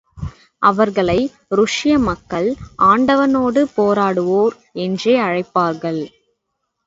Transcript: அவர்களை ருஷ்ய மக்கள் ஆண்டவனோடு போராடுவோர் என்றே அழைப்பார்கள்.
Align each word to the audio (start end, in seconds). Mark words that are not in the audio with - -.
அவர்களை 0.61 1.17
ருஷ்ய 1.49 1.99
மக்கள் 1.99 2.47
ஆண்டவனோடு 2.83 3.61
போராடுவோர் 3.77 4.55
என்றே 4.77 5.15
அழைப்பார்கள். 5.19 6.01